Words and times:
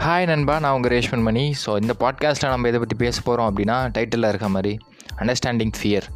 Hi 0.00 0.26
நண்பா. 0.26 0.58
நான் 0.58 0.74
உங்கள் 0.74 0.90
ரேஷ்மன் 0.90 1.22
மணி. 1.22 1.54
ஸோ 1.66 1.80
இந்த 1.80 1.94
பாட்காஸ்ட்டில் 2.00 2.48
நம்ம 2.48 2.68
இதை 2.68 2.80
பற்றி 2.80 2.96
பேச 2.96 3.20
போகிறோம் 3.20 3.56
அப்படின்னா 3.56 3.76
டைட்டிலில் 3.98 4.28
இருக்க 4.28 4.48
மாதிரி 4.48 4.78
அண்டர்ஸ்டாண்டிங் 5.18 5.72
ஃபியர் 5.78 6.06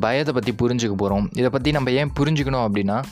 பயத்தை 0.00 0.34
பற்றி 0.34 0.52
புரிஞ்சுக்க 0.52 0.92
போகிறோம் 0.92 1.28
இதை 1.32 1.50
பற்றி 1.50 1.70
நம்ம 1.70 1.90
ஏன் 1.90 2.12
புரிஞ்சுக்கணும் 2.18 2.64
அப்படின்னா 2.68 3.04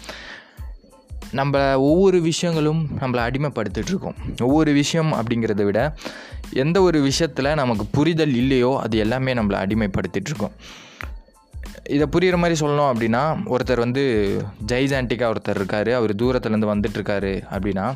நம்ம 1.32 1.80
ஒவ்வொரு 1.80 2.20
விஷயங்களும் 2.20 2.88
நம்மளை 3.00 3.22
அடிமைப்படுத்திகிட்ருக்கோம் 3.28 4.42
ஒவ்வொரு 4.42 4.72
விஷயம் 4.72 5.12
அப்படிங்கிறத 5.12 5.64
விட 5.64 5.94
எந்த 6.52 6.82
ஒரு 6.82 7.00
விஷயத்தில் 7.00 7.54
நமக்கு 7.54 7.86
புரிதல் 7.90 8.34
இல்லையோ 8.34 8.78
அது 8.82 8.98
எல்லாமே 8.98 9.34
நம்மளை 9.34 9.62
அடிமைப்படுத்திகிட்ருக்கோம் 9.64 10.54
இதை 11.88 12.06
புரிகிற 12.12 12.36
மாதிரி 12.36 12.66
சொல்லணும் 12.66 12.90
அப்படின்னா 12.92 13.24
ஒருத்தர் 13.46 13.78
வந்து 13.78 14.04
ஜைஜான்டிக்காக 14.66 15.32
ஒருத்தர் 15.32 15.54
இருக்கார். 15.54 15.90
அவர் 15.92 16.14
தூரத்துலேருந்து 16.14 16.72
வந்துட்டுருக்காரு 16.74 17.34
அப்படின்னா 17.50 17.94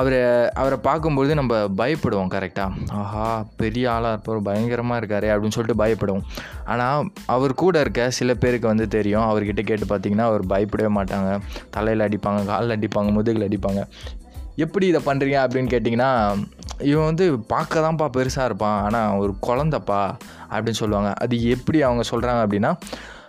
அவரை 0.00 0.18
அவரை 0.60 0.76
பார்க்கும்பொழுது 0.86 1.32
நம்ம 1.34 1.54
பயப்படுவோம் 1.80 2.30
கரெக்டாக 2.34 2.86
ஆஹா 3.00 3.26
பெரிய 3.56 3.84
ஆளாக 3.92 4.12
இருப்பார் 4.14 4.46
பயங்கரமாக 4.48 5.00
இருக்காரு 5.00 5.28
அப்படின்னு 5.32 5.56
சொல்லிட்டு 5.56 5.82
பயப்படுவோம். 5.82 6.24
ஆனால் 6.64 7.10
அவர் 7.26 7.54
கூட 7.54 7.80
இருக்க 7.80 8.10
சில 8.10 8.34
பேருக்கு 8.34 8.66
வந்து 8.66 8.88
தெரியும். 8.88 9.26
அவர்கிட்ட 9.30 9.62
கேட்டு 9.70 9.86
பார்த்தீங்கன்னா 9.92 10.26
அவர் 10.30 10.44
பயப்படவே 10.46 10.90
மாட்டாங்க. 10.98 11.30
தலையில் 11.70 12.06
அடிப்பாங்க 12.08 12.42
காலில் 12.44 12.76
அடிப்பாங்க 12.76 13.12
முதுகில் 13.18 13.46
அடிப்பாங்க. 13.48 13.82
எப்படி 14.56 14.86
இதை 14.86 15.00
பண்ணுறீங்க 15.04 15.38
அப்படின்னு 15.44 15.72
கேட்டிங்கன்னா 15.74 16.10
இவன் 16.90 17.08
வந்து 17.10 17.26
பார்க்க 17.54 17.84
தான்ப்பா 17.86 18.08
பெருசாக 18.16 18.48
இருப்பான். 18.50 18.78
ஆனால் 18.86 19.16
ஒரு 19.22 19.34
குழந்தப்பா 19.46 20.02
அப்படின்னு 20.52 20.80
சொல்லுவாங்க. 20.82 21.12
அது 21.24 21.36
எப்படி 21.56 21.82
அவங்க 21.82 22.04
சொல்கிறாங்க 22.10 22.40
அப்படின்னா 22.46 22.72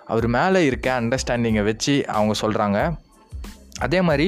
அவர் 0.05 0.27
மேலே 0.27 0.65
இருக்க 0.65 0.87
அண்டர்ஸ்டாண்டிங்கை 1.01 1.63
வச்சு 1.63 1.93
அவங்க 2.17 2.33
சொல்கிறாங்க 2.41 2.79
அதே 3.79 3.99
மாதிரி 4.01 4.27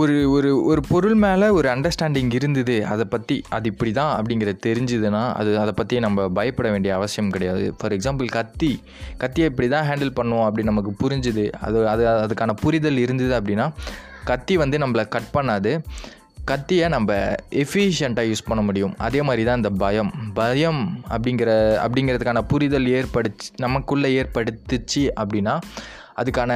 ஒரு 0.00 0.14
ஒரு 0.34 0.50
ஒரு 0.70 0.80
பொருள் 0.90 1.16
மேலே 1.24 1.46
ஒரு 1.56 1.68
அண்டர்ஸ்டாண்டிங் 1.72 2.30
இருந்தது 2.38 2.76
அதை 2.92 3.04
பற்றி 3.14 3.36
அது 3.56 3.66
இப்படி 3.72 3.90
தான் 3.98 4.12
அப்படிங்கிறது 4.18 4.58
தெரிஞ்சுதுன்னா 4.66 5.22
அது 5.40 5.50
அதை 5.62 5.72
பற்றி 5.80 5.96
நம்ம 6.04 6.28
பயப்பட 6.38 6.68
வேண்டிய 6.74 6.92
அவசியம் 6.98 7.32
கிடையாது. 7.34 7.66
ஃபார் 7.78 7.94
எக்ஸாம்பிள் 7.96 8.28
கத்தி. 8.38 8.72
கத்தியை 9.22 9.48
இப்படி 9.50 9.68
தான் 9.74 9.86
ஹேண்டில் 9.90 10.16
பண்ணுவோம் 10.18 10.46
அப்படி 10.48 10.64
நமக்கு 10.70 10.92
புரிஞ்சுது. 11.02 11.44
அது 11.66 11.78
அது 11.92 12.04
அதுக்கான 12.24 12.56
புரிதல் 12.64 13.02
இருந்தது 13.04 13.34
அப்படின்னா 13.40 13.68
கத்தி 14.30 14.56
வந்து 14.62 14.78
நம்மளை 14.84 15.06
கட் 15.16 15.30
பண்ணாது. 15.36 15.72
கத்தியை 16.50 16.86
நம்ம 16.96 17.12
எஃபிஷியண்ட்டாக 17.62 18.30
யூஸ் 18.30 18.48
பண்ண 18.48 18.62
முடியும். 18.68 18.94
அதே 19.06 19.22
மாதிரி 19.28 19.42
தான் 19.48 19.60
இந்த 19.62 19.70
பயம். 19.84 20.12
பயம் 20.40 20.82
அப்படிங்கிற 21.14 21.50
அப்படிங்கிறதுக்கான 21.84 22.42
புரிதல் 22.52 22.92
ஏற்படுச்சு 22.98 23.48
நமக்குள்ளே 23.66 24.10
ஏற்படுத்துச்சு 24.22 25.04
அப்படின்னா 25.22 25.56
அதுக்கான 26.20 26.52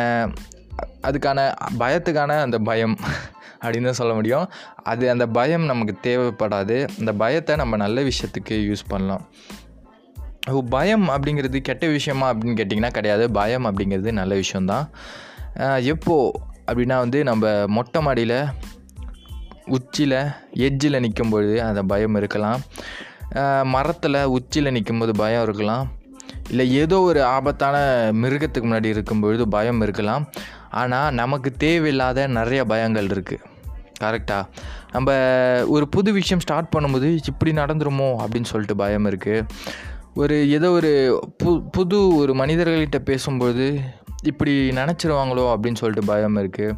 அதுக்கான 1.09 1.41
பயத்துக்கான 1.83 2.39
அந்த 2.47 2.59
பயம் 2.69 2.97
அப்படின்னு 3.65 3.89
தான் 3.91 4.01
சொல்ல 4.01 4.15
முடியும். 4.19 4.47
அது 4.93 5.05
அந்த 5.15 5.25
பயம் 5.39 5.65
நமக்கு 5.71 5.95
தேவைப்படாது. 6.07 6.77
அந்த 7.01 7.13
பயத்தை 7.23 7.57
நம்ம 7.63 7.77
நல்ல 7.85 8.05
விஷயத்துக்கு 8.11 8.57
யூஸ் 8.69 8.91
பண்ணலாம். 8.93 9.25
பயம் 10.75 11.07
அப்படிங்கிறது 11.15 11.61
கெட்ட 11.69 11.85
விஷயமா 11.97 12.27
அப்படின்னு 12.33 12.59
கேட்டிங்கன்னா 12.61 12.91
கிடையாது. 12.99 13.25
பயம் 13.39 13.67
அப்படிங்கிறது 13.69 14.11
நல்ல 14.21 14.35
விஷயந்தான் 14.43 14.87
எப்போது 15.93 16.39
அப்படின்னா 16.71 16.97
வந்து 17.05 17.19
நம்ம 17.31 17.53
மொட்டை 17.77 18.01
மாடியில் 18.07 18.39
உச்சியில் 19.77 20.19
எஜ்ஜில் 20.67 21.03
நிற்கும்பொழுது 21.05 21.57
அந்த 21.69 21.83
பயம் 21.93 22.17
இருக்கலாம். 22.21 22.61
மரத்தில் 23.75 24.19
உச்சியில் 24.37 24.75
நிற்கும்போது 24.77 25.13
பயம் 25.23 25.45
இருக்கலாம். 25.47 25.87
இல்லை 26.51 26.67
ஏதோ 26.81 26.97
ஒரு 27.09 27.21
ஆபத்தான 27.37 27.77
மிருகத்துக்கு 28.23 28.67
முன்னாடி 28.69 28.91
இருக்கும்பொழுது 28.95 29.45
பயம் 29.55 29.81
இருக்கலாம். 29.87 30.25
ஆனால் 30.71 31.15
நமக்கு 31.15 31.51
தேவையில்லாத 31.51 32.27
நிறைய 32.27 32.65
பயங்கள் 32.65 33.23
இருக்குது 33.23 33.39
கரெக்டாக 34.01 34.47
நம்ம 34.93 35.13
ஒரு 35.67 35.89
புது 35.89 36.13
விஷயம் 36.13 36.41
ஸ்டார்ட் 36.43 36.75
பண்ணும்போது 36.79 37.19
இப்படி 37.27 37.53
நடந்துருமோ 37.53 38.17
அப்படின்னு 38.21 38.45
சொல்லிட்டு 38.45 38.77
பயம் 38.77 39.05
இருக்குது 39.05 39.49
ஒரு 40.15 40.51
ஏதோ 40.51 40.71
ஒரு 40.71 41.23
பு 41.45 41.71
புது 41.73 42.17
ஒரு 42.17 42.33
மனிதர்கள்கிட்ட 42.35 42.99
பேசும்போது 42.99 43.81
இப்படி 44.23 44.69
நினச்சிருவாங்களோ 44.71 45.57
அப்படின்னு 45.57 45.75
சொல்லிட்டு 45.75 46.07
பயம் 46.07 46.37
இருக்குது 46.37 46.77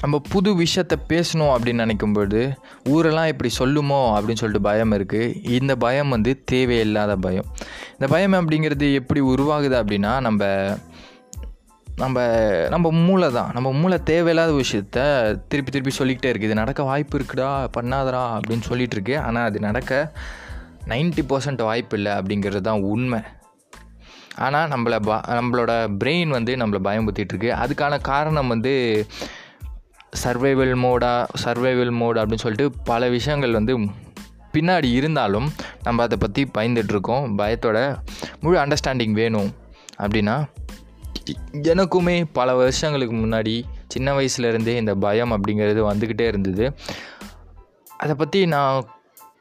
நம்ம 0.00 0.22
புது 0.30 0.54
விஷயத்த 0.54 0.92
பேசணும் 1.08 1.54
அப்படின்னு 1.54 1.90
நினைக்கும்போது 1.90 2.56
ஊரெல்லாம் 2.84 3.26
இப்படி 3.26 3.50
சொல்லுமோ 3.58 3.92
அப்படின்னு 3.92 4.34
சொல்லிட்டு 4.34 4.60
பயம் 4.60 4.92
இருக்குது 4.92 5.48
இந்த 5.50 5.76
பயம் 5.76 6.08
வந்து 6.08 6.42
தேவையில்லாத 6.44 7.16
பயம். 7.16 7.44
இந்த 7.92 8.06
பயம் 8.06 8.32
அப்படிங்கிறது 8.32 8.94
எப்படி 8.94 9.20
உருவாகுது 9.20 9.84
அப்படின்னா 9.84 10.20
நம்ம 10.20 10.44
நம்ம 12.00 12.18
நம்ம 12.72 12.90
மூளை 13.06 13.28
தான் 13.32 13.50
நம்ம 13.52 13.68
மூளை 13.72 13.96
தேவையில்லாத 14.10 14.52
விஷயத்த 14.52 14.98
திருப்பி 15.48 15.70
திருப்பி 15.70 15.92
சொல்லிக்கிட்டே 15.98 16.30
இருக்குது 16.32 16.48
இது 16.48 16.60
நடக்க 16.60 16.82
வாய்ப்பு 16.82 17.18
இருக்குடா 17.18 17.48
பண்ணாதடா 17.76 18.20
அப்படின்னு 18.36 18.66
சொல்லிகிட்டு 18.68 18.96
இருக்கு. 18.96 19.14
ஆனால் 19.18 19.46
அது 19.48 19.58
நடக்க 19.60 20.12
நைன்ட்டி 20.88 21.22
பர்சன்ட் 21.30 21.62
வாய்ப்பு 21.62 21.96
இல்லை 21.96 22.12
அப்படிங்கிறது 22.12 22.60
தான் 22.60 22.84
உண்மை. 22.92 23.20
ஆனால் 24.36 24.70
நம்மளை 24.70 24.98
ப 25.08 25.12
நம்மளோட 25.38 25.72
பிரெயின் 26.02 26.28
வந்து 26.28 26.52
நம்மளை 26.56 26.80
பயம்புத்திட்டுருக்கு 26.88 27.50
அதுக்கான 27.62 28.00
காரணம் 28.00 28.48
வந்து 28.48 28.74
சர்வைவல் 30.24 30.74
மோடா 30.84 31.12
சர்வைவல் 31.44 31.92
மோட் 32.00 32.18
அப்படின்னு 32.18 32.44
சொல்லிட்டு 32.44 32.68
பல 32.84 33.08
விஷயங்கள் 33.08 33.52
வந்து 33.52 33.74
பின்னாடி 34.52 34.90
இருந்தாலும் 34.92 35.48
நம்ம 35.82 36.02
அதை 36.02 36.18
பற்றி 36.20 36.44
பயந்துட்டுருக்கோம் 36.58 37.26
பயத்தோட 37.40 37.78
முழு 38.40 38.56
அண்டர்ஸ்டாண்டிங் 38.58 39.12
வேணும் 39.12 39.50
அப்படின்னா 39.98 40.36
எனக்குமே 41.70 42.24
பல 42.32 42.54
வருஷங்களுக்கு 42.54 43.16
முன்னாடி 43.16 43.64
சின்ன 43.86 44.14
வயசுலேருந்தே 44.18 44.76
இந்த 44.76 44.94
பயம் 44.94 45.32
அப்படிங்கிறது 45.32 45.82
வந்துக்கிட்டே 45.90 46.26
இருந்தது. 46.26 46.72
அதை 47.96 48.14
பற்றி 48.14 48.46
நான் 48.46 48.86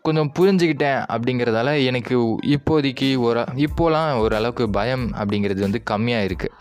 கொஞ்சம் 0.01 0.31
புரிஞ்சுக்கிட்டேன் 0.39 0.99
அப்படிங்கிறதால 1.13 1.83
எனக்கு 1.85 2.15
இப்போதைக்கு 2.55 3.17
ஒரு 3.19 3.39
இப்போலாம் 3.39 4.19
ஓரளவுக்கு 4.19 4.69
பயம் 4.69 5.13
அப்படிங்கிறது 5.13 5.59
வந்து 5.59 5.81
கம்மியாக 5.89 6.27
இருக்குது 6.27 6.53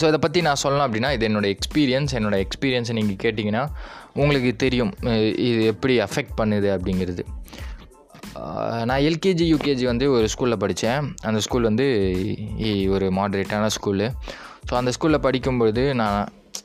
ஸோ 0.00 0.04
இதை 0.06 0.18
பற்றி 0.18 0.40
நான் 0.40 0.54
சொல்லலாம் 0.54 0.86
அப்படின்னா 0.88 1.12
இது 1.12 1.28
என்னோடய 1.28 1.56
எக்ஸ்பீரியன்ஸ் 1.56 2.14
என்னோடய 2.18 2.44
எக்ஸ்பீரியன்ஸை 2.44 2.92
நீங்கள் 2.92 3.20
கேட்டிங்கன்னா 3.24 3.66
உங்களுக்கு 4.14 4.56
தெரியும் 4.56 4.92
இது 5.36 5.64
எப்படி 5.64 6.00
அஃபெக்ட் 6.00 6.34
பண்ணுது 6.36 6.68
அப்படிங்கிறது. 6.70 7.24
நான் 8.88 9.04
எல்கேஜி 9.08 9.44
யூகேஜி 9.52 9.84
வந்து 9.90 10.06
ஒரு 10.14 10.26
ஸ்கூலில் 10.32 10.62
படித்தேன் 10.62 11.04
அந்த 11.28 11.40
ஸ்கூல் 11.46 11.68
வந்து 11.70 11.86
ஒரு 12.94 13.06
மாடரேட்டான 13.18 13.68
ஸ்கூலு 13.76 14.06
ஸோ 14.68 14.72
அந்த 14.80 14.90
ஸ்கூலில் 14.96 15.24
படிக்கும்பொழுது 15.26 15.82
நான் 16.00 16.18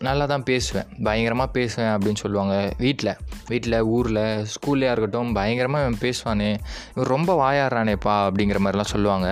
நல்லா 0.08 0.26
தான் 0.32 0.46
பேசுவேன். 0.50 0.88
பயங்கரமாக 1.06 1.50
பேசுவேன் 1.58 1.92
அப்படின்னு 1.94 2.22
சொல்லுவாங்க 2.24 2.56
வீட்டில் 2.84 3.12
வீட்டில் 3.52 3.78
ஊரில் 3.96 4.22
ஸ்கூல்லையாக 4.54 4.94
இருக்கட்டும் 4.96 5.32
பயங்கரமாக 5.38 5.96
பேசுவானே. 6.06 6.50
இவன் 6.94 7.12
ரொம்ப 7.16 7.32
வாயாடுறானேப்பா 7.44 8.16
அப்படிங்கிற 8.28 8.60
மாதிரிலாம் 8.66 8.94
சொல்லுவாங்க. 8.96 9.30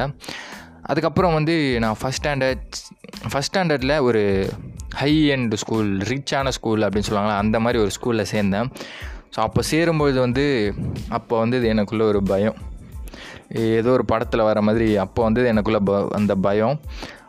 அதுக்கப்புறம் 0.92 1.36
வந்து 1.38 1.56
நான் 1.84 2.00
ஃபஸ்ட் 2.02 2.22
ஸ்டாண்டர்ட் 2.22 2.78
ஃபஸ்ட் 3.32 3.52
ஸ்டாண்டர்டில் 3.52 3.96
ஒரு 4.08 4.24
ஹை 5.02 5.14
எண்ட் 5.36 5.56
ஸ்கூல் 5.64 5.90
ரிச்சான 6.12 6.52
ஸ்கூல் 6.58 6.86
அப்படின்னு 6.86 7.08
சொல்லுவாங்களா 7.10 7.42
அந்த 7.44 7.60
மாதிரி 7.66 7.82
ஒரு 7.86 7.94
ஸ்கூலில் 7.98 8.32
சேர்ந்தேன். 8.34 8.70
ஸோ 9.36 9.40
அப்போ 9.40 9.62
சேரும்பொழுது 9.72 10.20
வந்து 10.20 10.74
அப்போ 11.10 11.40
வந்து 11.40 11.74
எனக்குள்ளே 11.74 12.02
ஒரு 12.02 12.24
பயம். 12.24 12.58
ஏதோ 13.50 13.92
ஒரு 13.92 14.06
படத்தில் 14.06 14.42
வர 14.42 14.62
மாதிரி 14.62 14.98
அப்போ 14.98 15.24
வந்து 15.24 15.54
எனக்குள்ளே 15.54 15.80
ப 15.80 16.08
அந்த 16.12 16.36
பயம். 16.36 16.80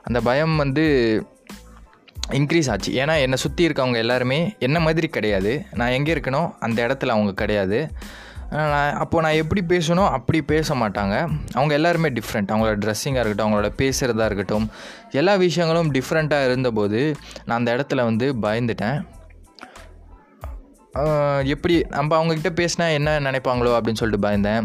அந்த 0.03 0.20
பயம் 0.20 0.56
வந்து 0.56 0.84
இன்க்ரீஸ் 2.31 2.70
ஆச்சு. 2.70 3.04
ஏன்னா 3.04 3.20
என்னை 3.20 3.36
சுற்றி 3.36 3.69
இருக்கவங்க 3.69 3.97
எல்லாருமே 3.97 4.56
என்ன 4.59 4.81
மாதிரி 4.81 5.09
கிடையாது. 5.09 5.53
நான் 5.75 5.88
எங்கே 5.88 6.14
இருக்கணும் 6.14 6.48
அந்த 6.59 6.86
இடத்துல 6.86 7.06
அவங்க 7.06 7.32
கிடையாது. 7.34 7.91
நான் 8.50 8.94
அப்போது 8.94 9.22
நான் 9.25 9.38
எப்படி 9.42 9.62
பேசணும் 9.69 10.10
அப்படி 10.10 10.42
பேச 10.42 10.75
மாட்டாங்க. 10.75 11.15
அவங்க 11.53 11.75
எல்லாருமே 11.75 12.09
டிஃப்ரெண்ட் 12.09 12.53
அவங்களோட 12.53 12.76
ட்ரெஸ்ஸிங்காக 12.84 13.25
இருக்கட்டும் 13.25 13.47
அவங்களோட 13.47 13.70
பேசுகிறதா 13.76 14.25
இருக்கட்டும் 14.25 14.70
எல்லா 15.10 15.34
விஷயங்களும் 15.34 15.92
டிஃப்ரெண்ட்டாக 15.92 16.45
இருந்தபோது 16.45 17.16
நான் 17.45 17.59
அந்த 17.59 17.77
இடத்துல 17.77 18.04
வந்து 18.04 18.34
பயந்துட்டேன். 18.42 18.98
எப்படி 21.52 21.84
நம்ம 21.88 22.10
அவங்கக்கிட்ட 22.18 22.50
பேசினா 22.60 22.92
என்ன 22.92 23.20
நினைப்பாங்களோ 23.20 23.72
அப்படின்னு 23.78 24.00
சொல்லிட்டு 24.02 24.28
பயந்தேன். 24.28 24.64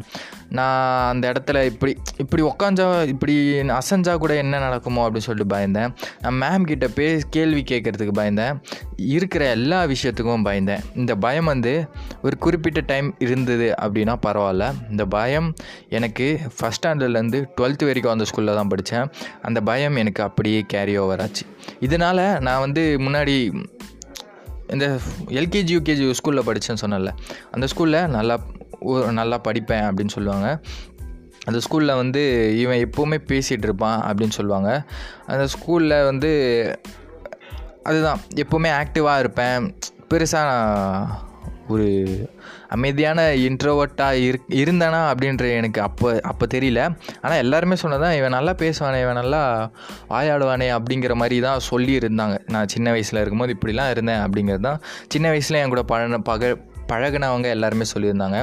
நான் 0.49 1.09
அந்த 1.09 1.31
இடத்துல 1.31 1.65
இப்படி 1.65 1.97
இப்படி 2.17 2.41
உக்காஞ்சா 2.43 3.07
இப்படி 3.07 3.35
அசைஞ்சா 3.59 4.15
கூட 4.15 4.35
என்ன 4.35 4.59
நடக்குமோ 4.59 5.09
அப்படின்னு 5.09 5.27
சொல்லிட்டு 5.27 5.55
பயந்தேன். 5.55 5.93
நான் 6.21 6.37
மேம் 6.43 6.67
கிட்ட 6.71 6.87
பே 6.87 7.19
கேள்வி 7.29 7.63
கேட்குறதுக்கு 7.71 8.13
பயந்தேன். 8.19 8.59
இருக்கிற 8.95 9.45
எல்லா 9.45 9.83
விஷயத்துக்கும் 9.83 10.45
பயந்தேன். 10.49 10.83
இந்த 10.95 11.15
பயம் 11.15 11.45
வந்து 11.45 11.73
ஒரு 12.21 12.37
குறிப்பிட்ட 12.37 12.81
டைம் 12.91 13.15
இருந்தது 13.19 13.75
அப்படின்னா 13.81 14.15
பரவாயில்ல. 14.27 14.73
இந்த 14.89 15.05
பயம் 15.05 15.53
எனக்கு 15.89 16.39
ஃபஸ்ட் 16.57 16.81
ஸ்டாண்டர்ட்லேருந்து 16.83 17.41
டுவெல்த்து 17.61 17.85
வரைக்கும் 17.85 18.11
அந்த 18.11 18.25
ஸ்கூலில் 18.31 18.55
தான் 18.55 18.67
படித்தேன் 18.67 19.09
அந்த 19.41 19.61
பயம் 19.61 19.95
எனக்கு 19.95 20.23
அப்படியே 20.23 20.61
கேரி 20.67 20.97
ஓவர் 20.97 21.19
ஆச்சு. 21.19 21.45
இதனால் 21.79 22.23
நான் 22.39 22.59
வந்து 22.59 22.97
முன்னாடி 22.99 23.35
இந்த 24.73 24.99
எல்கேஜி 25.27 25.73
யூகேஜி 25.77 26.13
ஸ்கூலில் 26.23 26.45
படித்தேன்னு 26.47 26.81
சொன்னல 26.81 27.11
அந்த 27.51 27.67
ஸ்கூலில் 27.75 28.07
நல்லா 28.07 28.39
நல்லா 29.11 29.37
படிப்பேன் 29.37 29.83
அப்படின்னு 29.83 30.07
சொல்லுவாங்க. 30.07 30.59
அந்த 31.45 31.59
ஸ்கூலில் 31.69 31.95
வந்து 31.95 32.53
இவன் 32.59 32.89
எப்போவுமே 32.89 33.17
பேசிகிட்டு 33.27 33.65
இருப்பான் 33.67 33.99
அப்படின்னு 33.99 34.29
சொல்லுவாங்க. 34.29 34.85
அந்த 35.25 35.47
ஸ்கூலில் 35.53 36.03
வந்து 36.03 36.31
அதுதான் 37.83 38.19
எப்போவுமே 38.35 38.69
ஆக்டிவாக 38.81 39.19
இருப்பேன். 39.19 39.75
பெருசாக 40.09 41.05
ஒரு 41.73 41.87
அமைதியான 42.75 43.19
இன்ட்ரோவர்ட்டாக 43.47 44.21
இரு 44.27 44.39
இருந்தேனா 44.61 45.01
அப்படின்ற 45.11 45.45
எனக்கு 45.59 45.79
அப்போ 45.87 46.09
அப்போ 46.31 46.45
தெரியல. 46.55 46.81
ஆனால் 47.23 47.41
எல்லாருமே 47.43 47.75
சொன்னதான் 47.83 48.17
இவன் 48.19 48.35
நல்லா 48.37 48.53
பேசுவானே 48.63 48.99
இவன் 49.05 49.19
நல்லா 49.21 49.41
ஆயாடுவானே 50.17 50.67
அப்படிங்கிற 50.77 51.15
மாதிரி 51.21 51.39
தான் 51.47 51.65
சொல்லியிருந்தாங்க. 51.71 52.37
நான் 52.55 52.71
சின்ன 52.75 52.91
வயசில் 52.95 53.21
இருக்கும்போது 53.21 53.55
இப்படிலாம் 53.57 53.93
இருந்தேன் 53.95 54.21
அப்படிங்கிறது 54.25 54.65
தான் 54.69 54.81
சின்ன 55.15 55.27
வயசில் 55.35 55.61
என் 55.61 55.73
கூட 55.75 55.83
பழன 55.93 56.21
பக 56.31 56.53
பழகினவங்க 56.91 57.47
எல்லாருமே 57.55 57.85
சொல்லியிருந்தாங்க. 57.91 58.39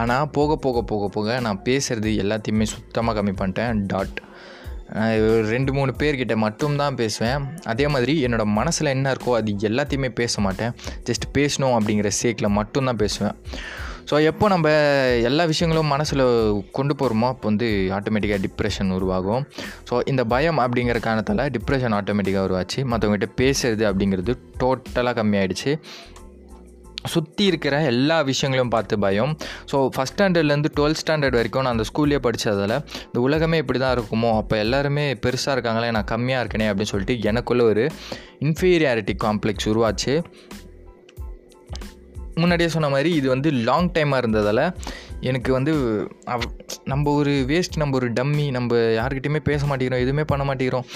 ஆனால் 0.00 0.30
போக 0.36 0.56
போக 0.64 0.82
போக 0.90 1.04
போக 1.14 1.38
நான் 1.46 1.60
பேசுகிறது 1.68 2.10
எல்லாத்தையுமே 2.24 2.66
சுத்தமாக 2.74 3.16
கம்மி 3.18 3.34
பண்ணிட்டேன். 3.40 3.84
டாட் 3.92 4.18
ரெண்டு 5.52 5.70
மூணு 5.78 5.92
பேர்கிட்ட 6.02 6.34
மட்டும்தான் 6.44 6.98
பேசுவேன். 7.00 7.42
அதே 7.72 7.86
மாதிரி 7.94 8.14
என்னோடய 8.26 8.54
மனசில் 8.58 8.94
என்ன 8.94 9.12
இருக்கோ 9.14 9.34
அது 9.40 9.52
எல்லாத்தையுமே 9.70 10.10
பேச 10.20 10.40
மாட்டேன். 10.46 10.72
ஜஸ்ட் 11.10 11.28
பேசணும் 11.38 11.76
அப்படிங்கிற 11.78 12.10
சேக்கில் 12.22 12.56
மட்டும்தான் 12.60 13.02
பேசுவேன். 13.04 13.36
ஸோ 14.10 14.16
எப்போ 14.28 14.46
நம்ம 14.52 14.68
எல்லா 15.28 15.44
விஷயங்களும் 15.50 15.90
மனசில் 15.94 16.22
கொண்டு 16.76 16.94
போகிறோமோ 17.00 17.26
அப்போ 17.32 17.46
வந்து 17.50 17.66
ஆட்டோமேட்டிக்காக 17.96 18.40
டிப்ரெஷன் 18.46 18.94
உருவாகும். 18.98 19.42
ஸோ 19.88 19.94
இந்த 20.12 20.22
பயம் 20.34 20.60
அப்படிங்கிற 20.64 21.00
காரணத்தால் 21.06 21.50
டிப்ரெஷன் 21.56 21.96
ஆட்டோமேட்டிக்காக 21.98 22.48
உருவாச்சு. 22.48 22.82
மற்றவங்ககிட்ட 22.92 23.28
பேசுறது 23.42 23.84
அப்படிங்கிறது 23.90 24.34
டோட்டலாக 24.62 25.14
கம்மியாயிடுச்சு. 25.20 25.74
சுற்றி 27.04 27.44
இருக்கிற 27.44 27.82
எல்லா 27.82 28.20
விஷயங்களையும் 28.20 28.68
பார்த்து 28.68 28.98
பயம். 28.98 29.36
ஸோ 29.72 29.88
ஃபஸ்ட் 29.96 30.16
ஸ்டாண்டர்ட்லேருந்து 30.18 30.70
டுவெல்த் 30.80 31.02
ஸ்டாண்டர்ட் 31.06 31.38
வரைக்கும் 31.38 31.62
நான் 31.62 31.72
அந்த 31.72 31.84
ஸ்கூல்லேயே 31.90 32.18
படித்ததால் 32.18 32.84
இந்த 33.04 33.20
உலகமே 33.20 33.56
இப்படி 33.56 33.78
தான் 33.78 33.98
இருக்குமோ 33.98 34.36
அப்போ 34.36 34.56
எல்லாருமே 34.56 35.12
பெருசாக 35.12 35.56
இருக்காங்களே 35.56 35.90
நான் 35.90 36.10
கம்மியாக 36.10 36.44
இருக்கனே 36.44 36.68
அப்படின்னு 36.68 36.92
சொல்லிட்டு 36.94 37.30
எனக்குள்ளே 37.30 37.62
ஒரு 37.62 37.90
இன்ஃபீரியாரிட்டி 38.40 39.16
காம்ப்ளெக்ஸ் 39.24 39.66
உருவாச்சு. 39.66 40.24
முன்னாடியே 42.34 42.68
சொன்ன 42.68 42.88
மாதிரி 42.88 43.14
இது 43.14 43.28
வந்து 43.28 43.50
லாங் 43.50 43.92
டைமாக 43.92 44.16
இருந்ததால் 44.16 44.76
எனக்கு 45.30 45.50
வந்து 45.56 45.72
நம்ம 46.92 47.12
ஒரு 47.20 47.32
வேஸ்ட் 47.50 47.78
நம்ம 47.82 47.96
ஒரு 47.98 48.08
டம்மி 48.18 48.46
நம்ம 48.56 48.76
யாருக்கிட்டையுமே 48.98 49.40
பேச 49.50 49.66
மாட்டேங்கிறோம் 49.66 50.04
எதுவுமே 50.04 50.24
பண்ண 50.30 50.42
மாட்டேங்கிறோம் 50.48 50.86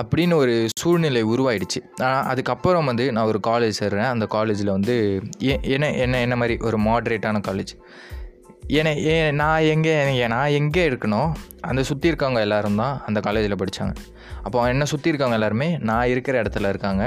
அப்படின்னு 0.00 0.34
ஒரு 0.42 0.54
சூழ்நிலை 0.82 1.22
உருவாயிடுச்சு. 1.32 1.80
அதுக்கப்புறம் 2.32 2.88
வந்து 2.90 3.06
நான் 3.16 3.28
ஒரு 3.32 3.40
காலேஜ் 3.50 3.80
சேர்றேன். 3.82 4.10
அந்த 4.14 4.26
காலேஜில் 4.36 4.72
வந்து 4.76 4.96
என்ன 5.74 5.92
என்ன 6.06 6.20
என்ன 6.26 6.36
மாதிரி 6.42 6.56
ஒரு 6.70 6.78
மாட்ரேட்டான 6.88 7.42
காலேஜ் 7.48 7.74
ஏன்னா 8.78 8.90
ஏ 9.06 9.14
நான் 9.42 9.68
எங்கே 9.74 9.94
நான் 10.34 10.54
எங்கே 10.58 10.82
இருக்கணும் 10.90 11.30
அந்த 11.68 11.82
சுற்றி 11.88 12.10
இருக்கவங்க 12.10 12.40
எல்லோரும் 12.46 12.80
தான் 12.82 12.94
அந்த 13.06 13.18
காலேஜில் 13.26 13.60
படித்தாங்க 13.62 13.94
அப்போ 14.44 14.66
என்னை 14.72 14.86
சுற்றி 14.92 15.10
இருக்கவங்க 15.10 15.38
எல்லாருமே 15.40 15.68
நான் 15.88 16.10
இருக்கிற 16.12 16.42
இடத்துல 16.42 16.68
இருக்காங்க. 16.74 17.04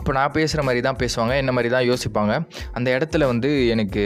இப்போ 0.00 0.12
நான் 0.18 0.32
பேசுகிற 0.36 0.60
மாதிரி 0.66 0.80
தான் 0.86 1.00
பேசுவாங்க 1.02 1.34
என்ன 1.42 1.52
மாதிரி 1.56 1.68
தான் 1.74 1.88
யோசிப்பாங்க. 1.90 2.32
அந்த 2.76 2.88
இடத்துல 2.98 3.26
வந்து 3.32 3.50
எனக்கு 3.74 4.04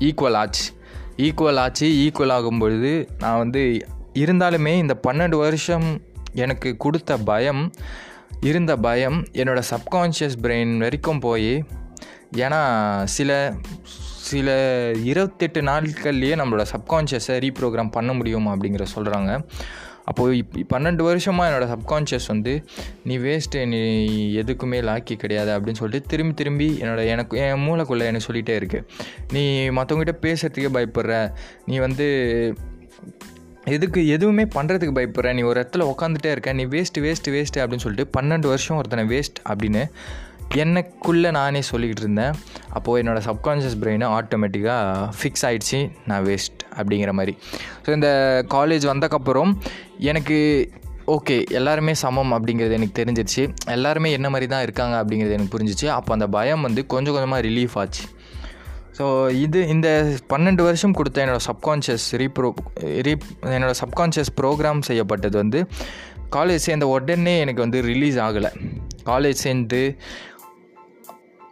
ஈக்குவல் 0.00 0.34
ஆச்சு. 0.34 0.72
ஈக்குவல் 1.16 1.56
ஆச்சு 1.56 1.88
ஈக்குவல் 1.88 2.32
ஆகும் 2.32 2.58
பொழுது 2.58 3.08
நான் 3.18 3.38
வந்து 3.38 3.86
இருந்தாலுமே 4.14 4.66
இந்த 4.66 5.00
பன்னெண்டு 5.08 5.36
வருஷம் 5.36 6.02
எனக்கு 6.34 6.76
கொடுத்த 6.76 7.16
பயம் 7.16 7.72
இருந்த 8.40 8.76
பயம் 8.76 9.26
என்னோடய 9.32 9.62
சப்கான்ஷியஸ் 9.70 10.38
பிரெயின் 10.42 10.78
வரைக்கும் 10.78 11.20
போய் 11.20 11.64
ஏன்னா 12.36 12.60
சில 13.04 13.52
சில 14.16 14.50
இருபத்தெட்டு 15.04 15.60
நாட்கள்லேயே 15.60 16.36
நம்மளோட 16.36 16.64
சப்கான்ஷியஸை 16.76 17.50
ரீப்ரோக்ராம் 17.50 17.90
பண்ண 17.90 18.12
முடியும் 18.12 18.46
அப்படிங்கிற 18.46 18.86
சொல்கிறாங்க 18.96 19.44
அப்போது 20.10 20.36
இப் 20.36 20.74
பன்னெண்டு 20.74 21.02
வருஷமாக 21.02 21.50
என்னோடய 21.50 21.76
சப்கான்ஷியஸ் 21.76 22.26
வந்து 22.26 22.64
நீ 23.04 23.18
வேஸ்ட்டு 23.18 23.66
நீ 23.66 24.06
எதுக்குமே 24.36 24.80
லாக்கி 24.80 25.16
கிடையாது 25.16 25.60
அப்படின்னு 25.60 25.74
சொல்லிட்டு 25.74 26.08
திரும்பி 26.08 26.34
திரும்பி 26.34 26.78
என்னோட 26.80 27.06
எனக்கு 27.06 27.38
என் 27.38 27.68
மூளைக்குள்ளே 27.68 28.02
எனக்கு 28.02 28.32
சொல்லிகிட்டே 28.32 28.62
இருக்குது 28.62 28.84
நீ 29.32 29.70
மற்றவங்ககிட்ட 29.70 30.16
பேசுகிறதுக்கே 30.20 30.70
பயப்படுற. 30.74 31.32
நீ 31.66 31.78
வந்து 31.78 32.06
எதுக்கு 33.64 34.08
எதுவுமே 34.08 34.42
பண்ணுறதுக்கு 34.44 34.94
பயப்படுற. 34.94 35.34
நீ 35.34 35.42
ஒரு 35.42 35.60
இடத்துல 35.60 35.92
உட்காந்துட்டே 35.92 36.30
இருக்க. 36.30 36.52
நீ 36.52 36.64
வேஸ்ட்டு 36.64 36.98
வேஸ்ட்டு 36.98 37.28
வேஸ்ட்டு 37.28 37.58
அப்படின்னு 37.58 37.76
சொல்லிட்டு 37.76 38.20
பன்னெண்டு 38.20 38.46
வருஷம் 38.46 38.76
ஒருத்தனை 38.76 39.18
வேஸ்ட் 39.18 39.40
அப்படின்னு 39.48 39.90
எனக்குள்ளே 40.54 41.30
நானே 41.30 41.60
சொல்லிக்கிட்டு 41.70 42.02
இருந்தேன். 42.02 42.34
அப்போது 42.68 43.02
என்னோடய 43.02 43.24
சப்கான்ஷியஸ் 43.28 43.76
பிரெயினை 43.82 44.06
ஆட்டோமேட்டிக்காக 44.18 45.08
ஃபிக்ஸ் 45.18 45.44
ஆகிடுச்சு 45.48 45.90
நான் 46.06 46.24
வேஸ்ட் 46.26 46.62
அப்படிங்கிற 46.78 47.12
மாதிரி. 47.12 47.36
ஸோ 47.86 47.90
இந்த 47.90 48.10
காலேஜ் 48.54 48.86
வந்தக்கப்புறம் 48.92 49.52
எனக்கு 49.98 50.38
ஓகே 51.06 51.44
எல்லாருமே 51.50 51.94
சமம் 51.94 52.32
அப்படிங்கிறது 52.36 52.72
எனக்கு 52.72 53.02
தெரிஞ்சிருச்சு. 53.02 53.48
எல்லாருமே 53.66 54.12
என்ன 54.12 54.30
மாதிரி 54.30 54.46
தான் 54.46 54.62
இருக்காங்க 54.62 55.02
அப்படிங்கிறது 55.02 55.36
எனக்கு 55.38 55.54
புரிஞ்சிச்சு. 55.58 55.86
அப்போ 55.86 56.12
அந்த 56.12 56.28
பயம் 56.28 56.60
வந்து 56.60 56.86
கொஞ்சம் 56.86 57.14
கொஞ்சமாக 57.14 57.42
ரிலீஃப் 57.48 57.78
ஆச்சு. 57.78 58.04
ஸோ 58.98 59.30
இது 59.30 59.68
இந்த 59.68 59.88
பன்னெண்டு 60.32 60.62
வருஷம் 60.62 60.92
கொடுத்த 60.92 61.24
என்னோடய 61.24 61.46
சப்கான்ஷியஸ் 61.50 62.06
ரீப்ரோ 62.22 62.48
ரீப் 63.06 63.26
என்னோடய 63.56 63.78
சப்கான்ஷியஸ் 63.82 64.32
ப்ரோக்ராம் 64.40 64.80
செய்யப்பட்டது 64.88 65.36
வந்து 65.38 65.66
காலேஜ் 66.36 66.66
சேர்ந்த 66.68 66.86
உடனே 66.86 67.38
எனக்கு 67.38 67.60
வந்து 67.60 67.82
ரிலீஸ் 67.82 68.16
ஆகலை. 68.16 68.50
காலேஜ் 69.06 69.44
சேர்ந்து 69.44 69.96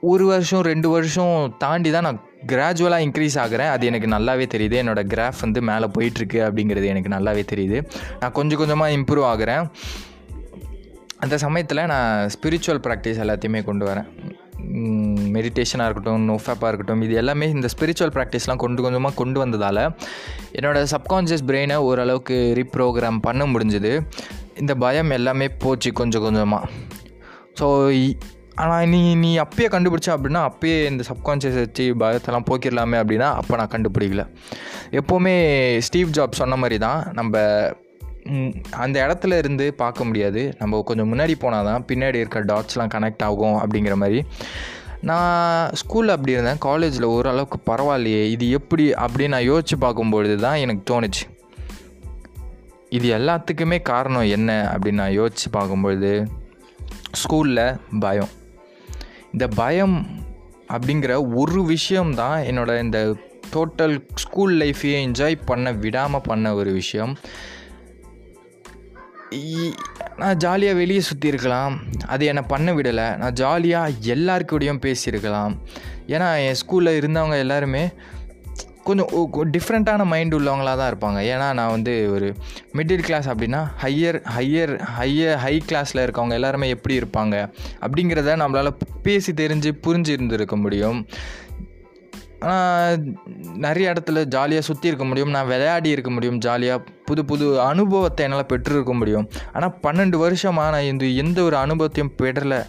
ஒரு 0.02 0.24
வருஷம் 0.30 0.64
ரெண்டு 0.70 0.88
வருஷம் 0.94 1.36
தாண்டி 1.62 1.90
தான் 1.94 2.06
நான் 2.08 2.20
கிராஜுவலாக 2.50 3.04
இன்க்ரீஸ் 3.06 3.36
ஆகிறேன். 3.44 3.70
அது 3.74 3.84
எனக்கு 3.90 4.08
நல்லாவே 4.14 4.46
தெரியுது. 4.54 4.76
என்னோடய 4.82 5.10
கிராஃப் 5.12 5.40
வந்து 5.44 5.60
மேலே 5.70 5.86
போயிட்டுருக்கு 5.96 6.40
அப்படிங்கிறது 6.48 6.86
எனக்கு 6.92 7.10
நல்லாவே 7.14 7.42
தெரியுது. 7.52 7.78
நான் 8.20 8.34
கொஞ்சம் 8.38 8.60
கொஞ்சமாக 8.60 8.96
இம்ப்ரூவ் 8.98 9.26
ஆகிறேன். 9.32 9.64
அந்த 11.24 11.36
சமயத்தில் 11.44 11.88
நான் 11.92 12.30
ஸ்பிரிச்சுவல் 12.34 12.82
ப்ராக்டிஸ் 12.86 13.22
எல்லாத்தையுமே 13.24 13.62
கொண்டு 13.70 13.86
வரேன். 13.90 14.08
மெடிடேஷனாக 15.34 15.86
இருக்கட்டும் 15.88 16.24
நோஃபேப்பாக 16.30 16.70
இருக்கட்டும் 16.70 17.02
இது 17.06 17.14
எல்லாமே 17.22 17.46
இந்த 17.56 17.68
ஸ்பிரிச்சுவல் 17.74 18.14
ப்ராக்டிஸ்லாம் 18.16 18.62
கொண்டு 18.64 18.80
கொஞ்சமாக 18.84 19.14
கொண்டு 19.20 19.38
வந்ததால் 19.42 19.82
என்னோடய 20.58 20.88
சப்கான்ஷியஸ் 20.94 21.44
பிரெயினை 21.48 21.76
ஓரளவுக்கு 21.88 22.36
ரீப்ரோக்ராம் 22.60 23.18
பண்ண 23.26 23.44
முடிஞ்சுது. 23.52 23.92
இந்த 24.62 24.74
பயம் 24.84 25.12
எல்லாமே 25.18 25.48
போச்சு 25.64 25.90
கொஞ்சம் 26.02 26.24
கொஞ்சமாக 26.26 26.64
ஸோ 27.58 27.66
ஆனால் 28.62 28.86
நீ 28.88 29.00
நீ 29.14 29.30
அப்பயே 29.38 29.68
கண்டுபிடிச்சா 29.72 30.12
அப்படின்னா 30.14 30.40
அப்பயே 30.50 30.78
இந்த 30.90 31.02
சப்கான்ஷியஸ் 31.10 31.58
வச்சு 31.64 31.84
பயத்தெல்லாம் 32.00 32.46
போக்கிடலாமே 32.48 32.96
அப்படின்னா 33.02 33.28
அப்போ 33.40 33.56
நான் 33.56 33.74
கண்டுபிடிக்கல. 33.74 34.24
எப்போவுமே 34.90 35.34
ஸ்டீவ் 35.88 36.14
ஜாப் 36.16 36.40
சொன்ன 36.40 36.56
மாதிரி 36.56 36.78
தான் 36.78 37.00
நம்ம 37.12 37.42
அந்த 38.70 38.96
இடத்துல 39.06 39.36
இருந்து 39.38 39.66
பார்க்க 39.74 40.04
முடியாது. 40.04 40.42
நம்ம 40.58 40.80
கொஞ்சம் 40.88 41.10
முன்னாடி 41.12 41.34
போனால் 41.38 41.64
தான் 41.64 41.84
பின்னாடி 41.90 42.18
இருக்க 42.22 42.40
டாட்ஸ்லாம் 42.40 42.92
கனெக்ட் 42.94 43.24
ஆகும் 43.28 43.58
அப்படிங்கிற 43.60 43.94
மாதிரி. 43.94 44.20
நான் 45.10 45.70
ஸ்கூலில் 45.80 46.14
அப்படி 46.14 46.32
இருந்தேன். 46.32 46.58
காலேஜில் 46.58 47.06
ஓரளவுக்கு 47.14 47.58
பரவாயில்லையே. 47.70 48.22
இது 48.34 48.50
எப்படி 48.50 48.86
அப்படின்னு 49.04 49.34
நான் 49.36 49.48
யோசித்து 49.52 49.78
பார்க்கும்பொழுது 49.78 50.36
தான் 50.46 50.60
எனக்கு 50.64 50.82
தோணுச்சு. 50.90 51.24
இது 52.96 53.06
எல்லாத்துக்குமே 53.18 53.78
காரணம் 53.82 54.28
என்ன 54.38 54.50
அப்படின்னு 54.72 55.02
நான் 55.04 55.18
யோசித்து 55.20 55.50
பார்க்கும்பொழுது 55.58 56.12
ஸ்கூலில் 57.22 57.64
பயம். 58.00 58.32
இந்த 59.32 59.48
பயம் 59.48 59.96
அப்படிங்கிற 60.72 61.34
ஒரு 61.34 61.64
விஷயம்தான் 61.64 62.42
என்னோடய 62.42 62.82
இந்த 62.82 63.16
டோட்டல் 63.52 64.00
ஸ்கூல் 64.14 64.54
லைஃப்பையே 64.60 64.98
என்ஜாய் 65.06 65.36
பண்ண 65.44 65.72
விடாமல் 65.72 66.20
பண்ண 66.20 66.54
ஒரு 66.54 66.72
விஷயம். 66.72 67.14
நான் 70.16 70.36
ஜாலியாக 70.36 70.78
வெளியே 70.78 71.00
சுற்றி 71.00 71.28
இருக்கலாம். 71.28 71.74
அது 72.06 72.26
என்னை 72.26 72.42
பண்ண 72.48 72.74
விடலை. 72.74 73.16
நான் 73.16 73.32
ஜாலியாக 73.32 73.92
எல்லாருக்கூடையும் 74.14 74.82
பேசியிருக்கலாம். 74.86 75.54
ஏன்னா 76.06 76.28
என் 76.46 76.58
ஸ்கூலில் 76.62 76.98
இருந்தவங்க 77.00 77.38
எல்லாருமே 77.38 77.84
கொஞ்சம் 78.88 79.10
டிஃப்ரெண்ட்டான 79.54 80.06
மைண்ட் 80.12 80.36
உள்ளவங்களாக 80.38 80.76
தான் 80.80 80.90
இருப்பாங்க. 80.92 81.20
ஏன்னா 81.32 81.48
நான் 81.58 81.74
வந்து 81.76 81.94
ஒரு 82.16 82.28
மிடில் 82.78 83.04
கிளாஸ் 83.08 83.28
அப்படின்னா 83.32 83.60
ஹையர் 83.84 84.18
ஹையர் 84.36 84.74
ஹையர் 84.98 85.36
ஹை 85.44 85.54
கிளாஸில் 85.70 86.04
இருக்கவங்க 86.06 86.38
எல்லாருமே 86.40 86.68
எப்படி 86.76 86.96
இருப்பாங்க? 87.00 87.36
அப்படிங்கிறத 87.86 88.38
நம்மளால் 88.44 88.78
பேசி 89.08 89.32
தெரிஞ்சு 89.42 89.72
புரிஞ்சு 89.86 90.12
இருந்திருக்க 90.16 90.56
முடியும். 90.64 91.00
ஆனால் 92.48 92.98
நிறைய 93.64 93.92
இடத்துல 93.92 94.18
ஜாலியாக 94.34 94.66
சுற்றி 94.66 94.90
இருக்க 94.90 95.04
முடியும். 95.10 95.32
நான் 95.36 95.48
விளையாடி 95.52 95.88
இருக்க 95.94 96.10
முடியும் 96.16 96.38
ஜாலியாக 96.44 96.84
புது 97.08 97.22
புது 97.30 97.46
அனுபவத்தை 97.70 98.24
என்னால் 98.26 98.50
பெற்றிருக்க 98.52 98.92
முடியும். 99.00 99.26
ஆனால் 99.54 99.74
பன்னெண்டு 99.86 100.16
வருஷமாக 100.24 100.72
நான் 100.74 100.90
இந்த 100.92 101.06
எந்த 101.22 101.38
ஒரு 101.48 101.56
அனுபவத்தையும் 101.64 102.14
பெறலை. 102.22 102.60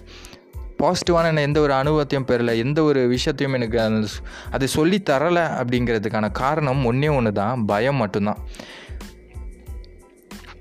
பாசிட்டிவான 0.81 1.39
எந்த 1.41 1.59
ஒரு 1.59 1.73
அனுபவத்தையும் 1.73 2.27
பெறலை 2.27 2.53
எந்த 2.57 2.83
ஒரு 2.83 3.07
விஷயத்தையும் 3.07 3.53
எனக்கு 3.53 3.81
அது 3.81 4.09
அது 4.49 4.67
சொல்லி 4.67 4.99
தரலை 5.09 5.45
அப்படிங்கிறதுக்கான 5.59 6.31
காரணம் 6.31 6.85
ஒன்றே 6.85 7.07
ஒன்று 7.07 7.31
தான் 7.33 7.65
பயம் 7.65 7.95
மட்டும்தான். 7.95 8.41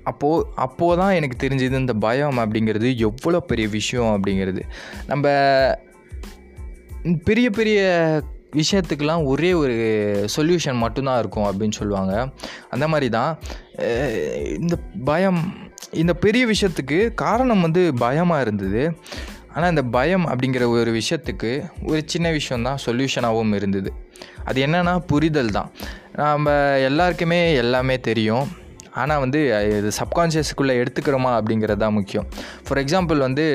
அப்போது 0.03 0.45
அப்போது 0.55 0.99
தான் 0.99 1.13
எனக்கு 1.13 1.47
தெரிஞ்சது 1.47 1.71
இந்த 1.71 1.93
பயம் 1.93 2.37
அப்படிங்கிறது 2.37 2.89
எவ்வளோ 2.97 3.39
பெரிய 3.39 3.67
விஷயம் 3.67 4.11
அப்படிங்கிறது. 4.15 4.61
நம்ம 5.07 5.25
பெரிய 7.23 7.49
பெரிய 7.49 7.79
விஷயத்துக்கெலாம் 8.55 9.25
ஒரே 9.25 9.53
ஒரு 9.53 9.75
சொல்யூஷன் 10.37 10.77
மட்டும்தான் 10.77 11.19
இருக்கும் 11.19 11.47
அப்படின்னு 11.49 11.71
சொல்லுவாங்க. 11.71 12.13
அந்த 12.69 12.87
மாதிரி 12.87 13.09
தான் 13.09 13.39
இந்த 14.59 14.75
பயம் 15.05 15.41
இந்த 15.91 16.13
பெரிய 16.13 16.43
விஷயத்துக்கு 16.47 17.13
காரணம் 17.13 17.61
வந்து 17.61 17.93
பயமாக 17.93 18.41
இருந்தது. 18.41 18.91
ஆனால் 19.53 19.71
இந்த 19.73 19.83
பயம் 19.95 20.25
அப்படிங்கிற 20.31 20.63
ஒரு 20.77 20.91
விஷயத்துக்கு 20.99 21.51
ஒரு 21.89 22.01
சின்ன 22.13 22.27
விஷயந்தான் 22.37 22.81
சொல்யூஷனாகவும் 22.85 23.53
இருந்தது. 23.59 23.91
அது 24.49 24.59
என்னென்னா 24.65 24.93
புரிதல் 25.11 25.55
தான். 25.57 25.69
நம்ம 26.21 26.55
எல்லாருக்குமே 26.89 27.39
எல்லாமே 27.63 27.95
தெரியும். 28.09 28.47
ஆனால் 29.01 29.21
வந்து 29.23 29.39
இது 29.79 29.89
சப்கான்ஷியஸுக்குள்ளே 30.01 30.75
எடுத்துக்கிறோமா 30.81 31.31
அப்படிங்கிறது 31.39 31.81
தான் 31.85 31.97
முக்கியம். 31.99 32.27
ஃபார் 32.65 32.81
எக்ஸாம்பிள் 32.83 33.19
வந்து 33.27 33.45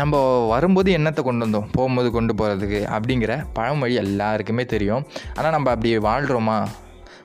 நம்ம 0.00 0.16
வரும்போது 0.52 0.90
என்னத்தை 0.96 1.22
கொண்டு 1.28 1.44
வந்தோம்? 1.46 1.68
போகும்போது 1.76 2.08
கொண்டு 2.16 2.32
போகிறதுக்கு 2.40 2.80
அப்படிங்கிற 2.96 3.32
பழமொழி 3.56 3.94
எல்லாருக்குமே 4.04 4.64
தெரியும். 4.74 5.04
ஆனால் 5.36 5.54
நம்ம 5.56 5.70
அப்படி 5.74 5.92
வாழ்கிறோமா 6.08 6.58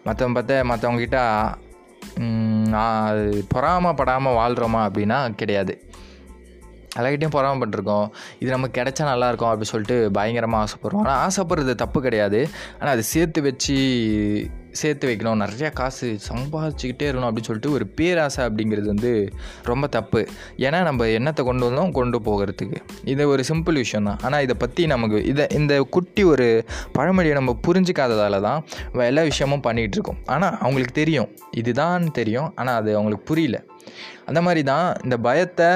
மற்றவங்க 0.08 0.38
பார்த்த 0.38 0.64
மற்றவங்ககிட்ட 0.72 1.20
பொறாமப்படாமல் 3.54 4.38
வாழ்கிறோமா 4.40 4.82
அப்படின்னா 4.88 5.20
கிடையாது. 5.42 5.74
எல்லாக்கிட்டையும் 6.98 7.38
பொறாமப்பட்டிருக்கோம். 7.38 8.08
இது 8.42 8.50
நமக்கு 8.56 8.78
கிடைச்சா 8.82 9.06
நல்லாயிருக்கும் 9.12 9.52
அப்படி 9.54 9.70
சொல்லிட்டு 9.74 9.98
பயங்கரமாக 10.20 10.66
ஆசைப்படுறோம். 10.66 11.06
ஆனால் 11.06 11.22
ஆசைப்படுறது 11.28 11.76
தப்பு 11.86 12.02
கிடையாது. 12.08 12.42
ஆனால் 12.80 12.94
அது 12.98 13.06
சேர்த்து 13.16 13.42
வச்சு 13.50 13.78
சேர்த்து 14.80 15.06
வைக்கணும். 15.10 15.42
நிறையா 15.42 15.70
காசு 15.78 16.06
சம்பாதிச்சுக்கிட்டே 16.28 17.06
இருக்கணும் 17.08 17.28
அப்படின்னு 17.28 17.50
சொல்லிட்டு 17.50 17.76
ஒரு 17.76 17.86
பேராசை 17.98 18.42
அப்படிங்கிறது 18.48 18.88
வந்து 18.94 19.12
ரொம்ப 19.70 19.86
தப்பு. 19.96 20.22
ஏன்னா 20.66 20.80
நம்ம 20.88 21.08
எண்ணத்தை 21.18 21.44
கொண்டு 21.50 21.68
வந்தோம் 21.68 21.94
கொண்டு 22.00 22.18
போகிறதுக்கு. 22.26 22.80
இது 23.14 23.30
ஒரு 23.34 23.44
சிம்பிள் 23.52 23.80
விஷயம் 23.84 24.10
தான். 24.10 24.20
ஆனால் 24.28 24.44
இதை 24.46 24.56
பற்றி 24.64 24.86
நமக்கு 24.94 25.20
இதை 25.32 25.46
இந்த 25.60 25.76
குட்டி 25.98 26.24
ஒரு 26.34 26.48
பழமொழியை 26.98 27.38
நம்ம 27.40 27.56
புரிஞ்சிக்காததால 27.68 28.42
தான் 28.48 28.60
எல்லா 29.12 29.24
விஷயமும் 29.32 29.66
பண்ணிகிட்டு 29.70 29.98
இருக்கோம். 30.00 30.20
ஆனால் 30.36 30.58
அவங்களுக்கு 30.64 30.96
தெரியும். 31.02 31.30
இதுதான் 31.62 32.12
தெரியும். 32.20 32.50
ஆனால் 32.62 32.80
அது 32.82 32.92
அவங்களுக்கு 32.98 33.30
புரியல. 33.32 33.60
அந்த 34.26 34.42
மாதிரி 34.42 34.64
தான் 34.64 34.88
இந்த 35.04 35.18
பயத்தை 35.18 35.70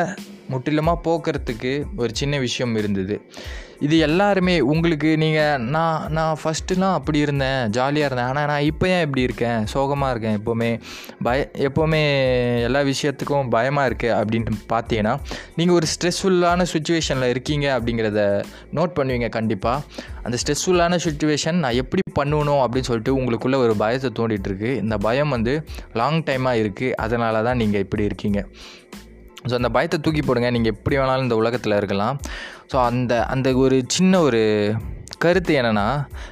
முற்றிலுமாக 0.49 1.03
போக்குறதுக்கு 1.07 1.73
ஒரு 1.95 2.11
சின்ன 2.13 2.37
விஷயம் 2.39 2.75
இருந்தது. 2.75 3.15
இது 3.85 3.95
எல்லாருமே 4.05 4.53
உங்களுக்கு 4.71 5.09
நீங்கள் 5.21 5.61
நான் 5.73 6.05
நான் 6.15 6.39
ஃபஸ்ட்டுலாம் 6.39 6.95
அப்படி 6.97 7.19
இருந்தேன் 7.25 7.59
ஜாலியாக 7.75 8.07
இருந்தேன். 8.09 8.29
ஆனால் 8.31 8.47
நான் 8.51 8.65
இப்போ 8.69 8.85
ஏன் 8.95 9.03
இப்படி 9.05 9.21
இருக்கேன்? 9.27 9.59
சோகமாக 9.73 10.13
இருக்கேன் 10.13 10.35
எப்போவுமே. 10.39 10.71
பய 11.25 11.45
எப்போவுமே 11.67 12.01
எல்லா 12.67 12.81
விஷயத்துக்கும் 12.89 13.51
பயமாக 13.55 13.89
இருக்குது 13.89 14.15
அப்படின்ட்டு 14.19 14.57
பார்த்தீங்கன்னா 14.73 15.13
நீங்கள் 15.59 15.77
ஒரு 15.79 15.89
ஸ்ட்ரெஸ்ஃபுல்லான 15.93 16.67
சுச்சுவேஷனில் 16.73 17.31
இருக்கீங்க 17.33 17.67
அப்படிங்கிறத 17.77 18.23
நோட் 18.79 18.95
பண்ணுவீங்க 18.99 19.29
கண்டிப்பாக 19.37 20.05
அந்த 20.25 20.39
ஸ்ட்ரெஸ்ஃபுல்லான 20.43 20.99
சுச்சுவேஷன் 21.07 21.59
நான் 21.65 21.79
எப்படி 21.83 22.03
பண்ணணும் 22.19 22.61
அப்படின்னு 22.65 22.89
சொல்லிட்டு 22.91 23.15
உங்களுக்குள்ளே 23.19 23.59
ஒரு 23.65 23.75
பயத்தை 23.83 24.11
தோண்டிகிட்ருக்கு 24.19 24.71
இந்த 24.83 24.97
பயம் 25.07 25.33
வந்து 25.37 25.55
லாங் 26.01 26.21
டைமாக 26.29 26.61
இருக்குது 26.63 26.97
அதனால 27.05 27.43
தான் 27.49 27.61
நீங்கள் 27.63 27.85
இப்படி 27.87 28.05
இருக்கீங்க. 28.11 28.41
ஸோ 29.49 29.53
அந்த 29.57 29.69
பயத்தை 29.75 29.97
தூக்கி 30.05 30.21
போடுங்க. 30.27 30.47
நீங்கள் 30.55 30.73
எப்படி 30.75 30.95
வேணாலும் 30.99 31.25
இந்த 31.27 31.35
உலகத்தில் 31.41 31.79
இருக்கலாம். 31.81 32.15
ஸோ 32.71 32.77
அந்த 32.89 33.13
அந்த 33.33 33.49
ஒரு 33.63 33.77
சின்ன 33.95 34.19
ஒரு 34.27 34.41
கருத்து 35.23 35.53
என்னென்னா 35.61 35.85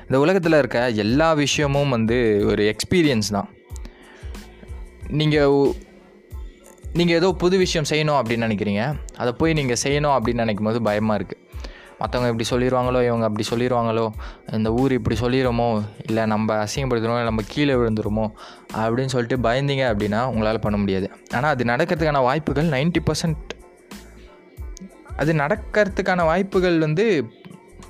இந்த 0.07 0.17
உலகத்தில் 0.23 0.57
இருக்க 0.59 0.81
எல்லா 1.03 1.29
விஷயமும் 1.43 1.93
வந்து 1.95 2.17
ஒரு 2.49 2.63
எக்ஸ்பீரியன்ஸ் 2.73 3.29
தான். 3.37 3.49
நீங்கள் 5.19 5.73
நீங்கள் 6.99 7.17
ஏதோ 7.19 7.31
புது 7.41 7.55
விஷயம் 7.63 7.89
செய்யணும் 7.89 8.19
அப்படின்னு 8.19 8.47
நினைக்கிறீங்க. 8.47 8.83
அதை 9.21 9.31
போய் 9.39 9.57
நீங்கள் 9.59 9.81
செய்யணும் 9.83 10.15
அப்படின்னு 10.17 10.45
நினைக்கும் 10.45 10.69
போது 10.69 10.81
பயமாக 10.89 11.17
இருக்குது 11.19 11.43
மற்றவங்க 11.99 12.31
இப்படி 12.31 12.47
சொல்லிடுவாங்களோ 12.51 12.99
இவங்க 13.07 13.25
அப்படி 13.29 13.45
சொல்லிடுவாங்களோ 13.51 14.05
இந்த 14.57 14.69
ஊர் 14.81 14.97
இப்படி 14.97 15.15
சொல்லிடுமோ 15.21 15.69
இல்லை 16.07 16.23
நம்ம 16.33 16.57
அசிங்கப்படுத்துகிறோமோ 16.63 17.27
நம்ம 17.29 17.43
கீழே 17.53 17.75
விழுந்துருமோ 17.81 18.25
அப்படின்னு 18.81 19.13
சொல்லிட்டு 19.15 19.37
பயந்தீங்க 19.49 19.85
அப்படின்னா 19.91 20.21
உங்களால் 20.33 20.65
பண்ண 20.65 20.79
முடியாது. 20.83 21.09
ஆனால் 21.33 21.51
அது 21.55 21.71
நடக்கிறதுக்கான 21.73 22.21
வாய்ப்புகள் 22.29 22.69
நைன்ட்டி 22.77 23.03
பர்சன்ட் 23.09 23.53
அது 25.17 25.33
நடக்கிறதுக்கான 25.33 26.23
வாய்ப்புகள் 26.23 26.77
வந்து 26.79 27.05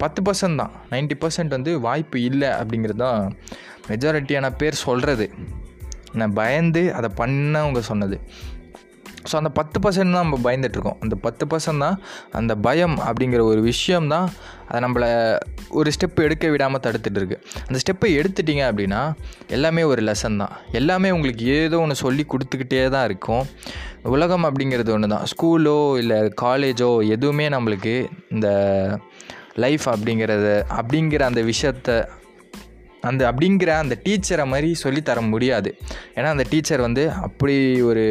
பத்து 0.02 0.20
பர்சன்ட் 0.22 0.60
தான். 0.62 0.74
நைன்ட்டி 0.90 1.16
பர்சன்ட் 1.22 1.56
வந்து 1.58 1.72
வாய்ப்பு 1.80 2.18
இல்லை 2.22 2.50
அப்படிங்கிறது 2.60 3.02
தான் 3.06 3.22
மெஜாரிட்டியான 3.88 4.48
பேர் 4.58 4.84
சொல்கிறது 4.86 5.26
நான் 6.20 6.34
பயந்து 6.34 6.84
அதை 6.98 7.10
பண்ணவங்க 7.18 7.80
சொன்னது. 7.90 8.18
ஸோ 9.30 9.36
அந்த 9.40 9.50
பத்து 9.60 9.78
பர்சன்ட் 9.84 10.16
தான் 10.16 10.26
நம்ம 10.26 10.40
பயந்துட்டுருக்கோம். 10.48 10.98
அந்த 11.06 11.16
பத்து 11.26 11.44
பர்சன்ட் 11.52 11.84
தான் 11.86 11.98
அந்த 12.40 12.54
பயம் 12.68 12.96
அப்படிங்கிற 13.08 13.42
ஒரு 13.52 13.62
விஷயம் 13.72 14.08
தான் 14.14 14.28
அதை 14.68 14.80
நம்மளை 14.86 15.10
ஒரு 15.80 15.90
ஸ்டெப் 15.96 16.20
எடுக்க 16.26 16.48
விடாமல் 16.54 16.84
தடுத்துட்டு 16.86 17.20
இருக்கு 17.22 17.38
அந்த 17.68 17.78
ஸ்டெப்பை 17.84 18.10
எடுத்துட்டிங்க 18.20 18.64
அப்படின்னா 18.72 19.02
எல்லாமே 19.58 19.84
ஒரு 19.92 20.02
லெசன் 20.10 20.40
தான். 20.44 20.54
எல்லாமே 20.80 21.12
உங்களுக்கு 21.18 21.46
ஏதோ 21.58 21.80
ஒன்று 21.86 22.02
சொல்லி 22.06 22.26
கொடுத்துக்கிட்டே 22.34 22.82
தான் 22.96 23.08
இருக்கும். 23.10 23.46
உலகம் 24.16 24.48
அப்படிங்கிறது 24.50 24.92
ஒன்று 24.96 25.14
தான். 25.16 25.26
ஸ்கூலோ 25.34 25.80
இல்லை 26.02 26.20
காலேஜோ 26.44 26.92
எதுவுமே 27.16 27.48
நம்மளுக்கு 27.56 27.96
இந்த 28.36 28.50
லைஃப் 29.64 29.88
அப்படிங்கிறத 29.94 30.50
அப்படிங்கிற 30.80 31.24
அந்த 31.32 31.42
விஷயத்த 31.52 31.98
அந்த 33.08 33.24
அப்படிங்கிற 33.30 33.72
அந்த 33.82 33.96
டீச்சரை 34.06 34.46
மாதிரி 34.52 34.70
சொல்லித்தர 34.84 35.20
முடியாது. 35.34 35.70
ஏன்னா 36.18 36.30
அந்த 36.36 36.46
டீச்சர் 36.52 36.82
வந்து 36.86 37.04
அப்படி 37.26 37.56
ஒரு 37.90 38.06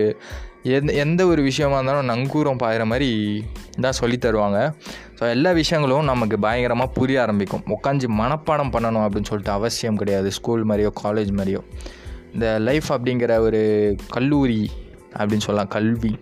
எந்த 0.66 0.92
எந்த 0.92 1.26
ஒரு 1.26 1.42
விஷயமா 1.42 1.78
இருந்தாலும் 1.78 2.08
நங்கூரம் 2.08 2.60
பாயிற 2.62 2.84
மாதிரி 2.84 3.44
தான் 3.80 3.92
சொல்லி 3.92 4.16
தருவாங்க. 4.16 4.74
ஸோ 5.18 5.28
எல்லா 5.28 5.50
விஷயங்களும் 5.50 6.04
நமக்கு 6.04 6.38
பயங்கரமாக 6.38 6.92
புரிய 6.92 7.20
ஆரம்பிக்கும். 7.22 7.62
உட்காந்து 7.66 8.06
மனப்பாடம் 8.20 8.72
பண்ணணும் 8.76 9.04
அப்படின்னு 9.06 9.30
சொல்லிட்டு 9.30 9.50
அவசியம் 9.50 9.96
கிடையாது. 9.96 10.30
ஸ்கூல் 10.30 10.68
மாதிரியோ 10.68 10.90
காலேஜ் 11.02 11.30
மாதிரியோ. 11.38 11.60
இந்த 12.32 12.58
லைஃப் 12.58 12.92
அப்படிங்கிற 12.92 13.38
ஒரு 13.38 13.96
கல்லூரி 14.08 14.70
அப்படின்னு 15.12 15.40
சொல்லலாம். 15.40 15.68
கல்வி. 15.68 16.18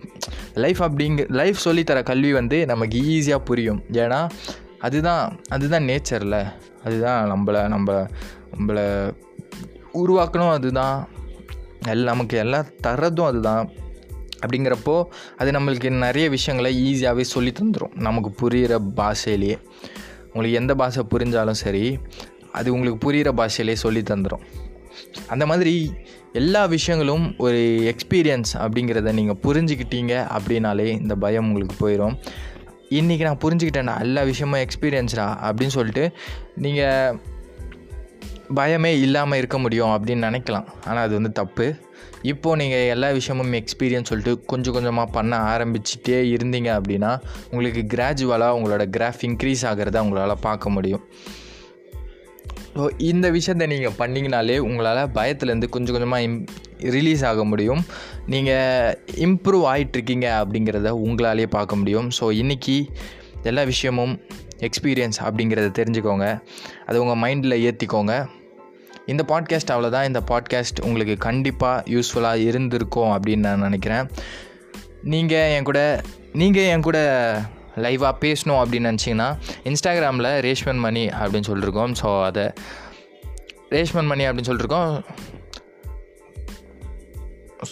லைஃப் 0.53 0.81
அப்படிங்க 0.83 1.29
லைஃப் 1.29 1.57
சொல்லித்தர 1.65 2.03
கல்வி 2.03 2.33
வந்து 2.33 2.65
நமக்கு 2.65 3.01
ஈஸியாக 3.01 3.45
புரியும். 3.45 3.83
ஏன்னா 3.91 4.29
அதுதான் 4.79 5.39
அதுதான் 5.49 5.83
நேச்சரில் 5.83 6.53
அதுதான் 6.83 7.31
நம்மளை 7.31 7.67
நம்ம 7.67 8.07
நம்மளை 8.57 9.13
உருவாக்கணும். 9.93 10.49
அதுதான். 10.49 11.07
எல் 11.87 12.03
நமக்கு 12.03 12.37
எல்லாம் 12.37 12.65
தரதும் 12.81 13.25
அதுதான். 13.25 13.69
அப்படிங்கிறப்போ 14.45 15.03
அது 15.37 15.51
நம்மளுக்கு 15.51 15.89
நிறைய 15.89 16.29
விஷயங்களை 16.29 16.71
ஈஸியாகவே 16.85 17.21
சொல்லி 17.21 17.51
தந்துடும் 17.51 17.95
நமக்கு 17.95 18.31
புரிகிற 18.41 18.79
பாஷையிலேயே. 18.95 19.57
உங்களுக்கு 20.27 20.59
எந்த 20.61 20.75
பாஷை 20.75 21.03
புரிஞ்சாலும் 21.09 21.59
சரி 21.63 21.97
அது 22.51 22.73
உங்களுக்கு 22.73 22.99
புரிகிற 23.05 23.31
பாஷையிலே 23.33 23.75
சொல்லி 23.75 24.01
தந்துடும் 24.01 24.45
அந்த 25.27 25.45
மாதிரி 25.45 25.93
எல்லா 26.33 26.65
விஷயங்களும் 26.65 27.35
ஒரு 27.37 27.57
எக்ஸ்பீரியன்ஸ் 27.91 28.51
அப்படிங்கிறத 28.53 29.11
நீங்கள் 29.11 29.39
புரிஞ்சுக்கிட்டீங்க 29.43 30.13
அப்படின்னாலே 30.37 30.85
இந்த 30.85 31.15
பயம் 31.15 31.47
உங்களுக்கு 31.47 31.77
போயிடும் 31.87 32.17
இன்றைக்கி 32.89 33.21
நான் 33.21 33.37
புரிஞ்சுக்கிட்டேன்டா 33.37 33.99
எல்லா 33.99 34.23
விஷயமும் 34.23 34.59
எக்ஸ்பீரியன்ஸ்டா 34.59 35.25
அப்படின்னு 35.45 35.75
சொல்லிட்டு 35.77 36.11
நீங்கள் 36.55 37.19
பயமே 38.55 38.91
இல்லாமல் 39.01 39.37
இருக்க 39.37 39.57
முடியும் 39.57 39.89
அப்படின்னு 39.89 40.25
நினைக்கலாம். 40.29 40.67
ஆனால் 40.85 41.03
அது 41.03 41.13
வந்து 41.13 41.31
தப்பு. 41.31 41.75
இப்போது 42.21 42.59
நீங்கள் 42.61 42.87
எல்லா 42.87 43.09
விஷயமும் 43.11 43.53
எக்ஸ்பீரியன்ஸ் 43.53 44.11
சொல்லிட்டு 44.11 44.33
கொஞ்சம் 44.45 44.73
கொஞ்சமாக 44.73 45.11
பண்ண 45.11 45.39
ஆரம்பிச்சிட்டே 45.53 46.19
இருந்தீங்க 46.35 46.69
அப்படின்னா 46.79 47.11
உங்களுக்கு 47.49 47.81
கிராஜுவலாக 47.95 48.57
உங்களோட 48.59 48.85
கிராஃப் 48.97 49.23
இன்க்ரீஸ் 49.29 49.65
ஆகிறத 49.71 49.99
உங்களால் 49.99 50.43
பார்க்க 50.47 50.69
முடியும். 50.69 51.03
ஸோ 52.75 52.85
இந்த 52.97 53.29
விஷயத்தை 53.29 53.65
நீங்கள் 53.67 53.97
பண்ணிங்கனாலே 53.99 54.57
உங்களால் 54.57 55.01
பயத்துலேருந்து 55.17 55.67
கொஞ்சம் 55.69 55.95
கொஞ்சமாக 55.95 56.21
இம் 56.21 56.45
ரிலீஸ் 56.95 57.23
ஆக 57.25 57.43
முடியும். 57.43 57.83
நீங்கள் 58.27 58.97
இம்ப்ரூவ் 59.27 59.63
ஆகிட்டுருக்கீங்க 59.73 60.27
அப்படிங்கிறத 60.41 60.91
உங்களாலே 61.05 61.45
பார்க்க 61.47 61.75
முடியும். 61.75 62.09
ஸோ 62.19 62.27
இன்றைக்கி 62.41 62.77
எல்லா 63.43 63.63
விஷயமும் 63.63 64.13
எக்ஸ்பீரியன்ஸ் 64.59 65.19
அப்படிங்கிறத 65.23 65.69
தெரிஞ்சுக்கோங்க. 65.79 66.27
அது 66.85 67.03
உங்கள் 67.05 67.21
மைண்டில் 67.23 67.55
ஏற்றிக்கோங்க 67.67 68.13
இந்த 69.05 69.25
பாட்காஸ்ட் 69.27 69.71
அவ்வளோதான் 69.71 70.05
இந்த 70.05 70.21
பாட்காஸ்ட் 70.27 70.83
உங்களுக்கு 70.83 71.17
கண்டிப்பாக 71.17 71.83
யூஸ்ஃபுல்லாக 71.89 72.35
இருந்திருக்கும் 72.35 73.19
அப்படின்னு 73.19 73.37
நான் 73.37 73.59
நினைக்கிறேன். 73.59 74.09
நீங்கள் 75.03 75.51
என் 75.51 75.63
கூட 75.63 76.01
நீங்கள் 76.33 76.63
என் 76.63 76.81
கூட 76.81 76.99
லைவாக 77.75 78.25
பேசணும் 78.25 78.63
அப்படின்னு 78.63 78.95
நினச்சிங்கன்னா 78.95 79.37
இன்ஸ்டாகிராமில் 79.63 80.39
ரேஷ்மன் 80.41 80.77
மணி 80.77 81.05
அப்படின்னு 81.05 81.43
சொல்லியிருக்கோம் 81.47 81.95
ஸோ 82.01 82.23
அதை 82.23 82.51
ரேஷ்மன் 83.69 84.05
மணி 84.05 84.27
அப்படின்னு 84.27 84.47
சொல்லியிருக்கோம் 84.47 85.03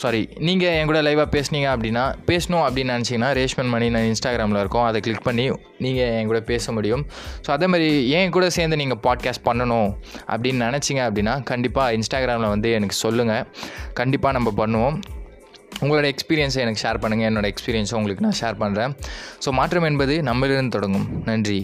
சாரி 0.01 0.21
நீங்கள் 0.47 0.73
என் 0.77 0.89
கூட 0.89 0.99
லைவாக 1.05 1.27
பேசுனீங்க 1.35 1.67
அப்படின்னா 1.73 2.03
பேசணும் 2.29 2.63
அப்படின்னு 2.65 2.93
நினச்சிங்கன்னா 2.95 3.29
ரேஷ்மன் 3.39 3.71
மணி 3.73 3.87
நான் 3.95 4.07
இன்ஸ்டாகிராமில் 4.11 4.59
இருக்கோம். 4.63 4.85
அதை 4.89 4.99
கிளிக் 5.05 5.25
பண்ணி 5.27 5.45
நீங்கள் 5.85 6.11
என் 6.19 6.29
கூட 6.31 6.39
பேச 6.51 6.71
முடியும். 6.77 7.03
ஸோ 7.45 7.51
அதே 7.55 7.67
மாதிரி 7.73 7.89
என் 8.19 8.33
கூட 8.37 8.47
சேர்ந்து 8.57 8.79
நீங்கள் 8.83 9.01
பாட்காஸ்ட் 9.07 9.45
பண்ணணும் 9.49 9.89
அப்படின்னு 10.33 10.61
நினச்சிங்க 10.67 11.03
அப்படின்னா 11.09 11.35
கண்டிப்பாக 11.51 11.97
இன்ஸ்டாகிராமில் 11.99 12.53
வந்து 12.55 12.71
எனக்கு 12.79 12.97
சொல்லுங்கள் 13.05 13.45
கண்டிப்பாக 14.01 14.37
நம்ம 14.39 14.51
பண்ணுவோம். 14.61 14.97
உங்களோட 15.83 16.07
எக்ஸ்பீரியன்ஸை 16.13 16.59
எனக்கு 16.65 16.81
ஷேர் 16.85 17.01
பண்ணுங்கள் 17.03 17.29
என்னோடய 17.29 17.53
எக்ஸ்பீரியன்ஸை 17.53 17.95
உங்களுக்கு 17.99 18.25
நான் 18.27 18.39
ஷேர் 18.41 18.59
பண்ணுறேன் 18.63 18.91
ஸோ 19.45 19.51
மாற்றம் 19.59 19.87
என்பது 19.91 20.15
நம்மளிருந்து 20.31 20.75
தொடங்கும். 20.77 21.07
நன்றி. 21.31 21.61